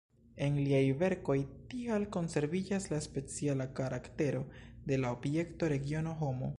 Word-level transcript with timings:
En 0.45 0.55
liaj 0.67 0.79
verkoj 1.01 1.35
tial 1.73 2.07
konserviĝas 2.17 2.89
la 2.95 3.01
speciala 3.09 3.69
karaktero 3.83 4.43
de 4.91 5.01
la 5.05 5.13
objekto, 5.19 5.75
regiono, 5.77 6.17
homo. 6.25 6.49